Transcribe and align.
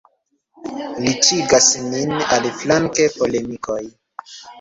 Riĉigas 1.01 1.67
nin, 1.89 2.15
aliflanke, 2.37 3.07
polemikoj. 3.19 3.79